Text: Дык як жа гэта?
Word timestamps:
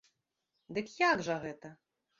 Дык 0.79 0.87
як 1.11 1.25
жа 1.29 1.39
гэта? 1.47 1.77